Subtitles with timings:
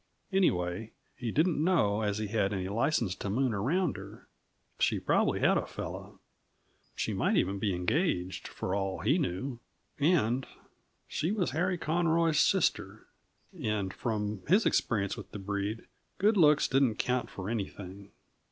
[0.33, 4.27] Anyway, he didn't know as he had any license to moon around her.
[4.79, 6.19] She probably had a fellow;
[6.95, 9.59] she might even be engaged, for all he knew.
[9.99, 10.47] And
[11.07, 13.05] she was Harry Conroy's sister;
[13.55, 15.85] and from his experience with the breed,
[16.17, 18.09] good looks didn't count for anything.